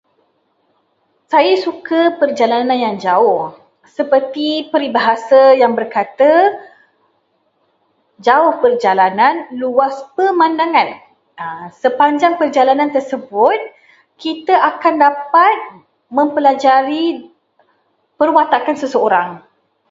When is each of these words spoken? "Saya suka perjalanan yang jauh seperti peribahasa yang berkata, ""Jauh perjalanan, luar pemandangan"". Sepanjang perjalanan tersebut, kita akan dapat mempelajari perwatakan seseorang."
"Saya 1.31 1.53
suka 1.65 1.99
perjalanan 2.19 2.73
yang 2.85 2.95
jauh 3.05 3.41
seperti 3.97 4.47
peribahasa 4.73 5.41
yang 5.61 5.73
berkata, 5.79 6.33
""Jauh 8.25 8.51
perjalanan, 8.65 9.35
luar 9.61 9.91
pemandangan"". 10.17 10.89
Sepanjang 11.81 12.33
perjalanan 12.41 12.89
tersebut, 12.95 13.59
kita 14.23 14.55
akan 14.73 14.93
dapat 15.05 15.55
mempelajari 16.17 17.05
perwatakan 18.19 18.75
seseorang." 18.81 19.29